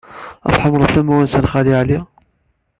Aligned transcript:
Tḥemmleḍ 0.53 0.89
tamwansa 0.93 1.39
n 1.41 1.49
Xali 1.51 1.73
Ɛli? 1.79 1.99